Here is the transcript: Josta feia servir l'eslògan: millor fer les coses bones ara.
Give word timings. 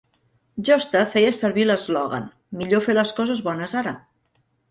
Josta 0.69 1.01
feia 1.15 1.33
servir 1.39 1.65
l'eslògan: 1.71 2.25
millor 2.61 2.83
fer 2.87 2.97
les 3.01 3.13
coses 3.21 3.45
bones 3.49 3.77
ara. 3.85 3.97